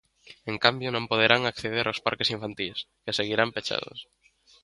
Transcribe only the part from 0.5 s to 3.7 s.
En cambio, non poderán acceder aos parques infantís, que seguirán